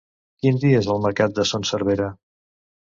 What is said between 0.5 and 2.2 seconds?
dia és el mercat de Son Servera?